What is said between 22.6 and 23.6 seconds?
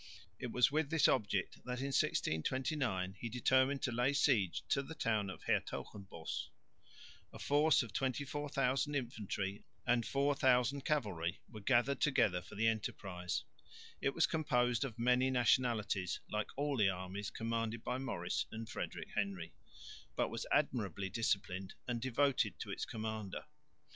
to its commander.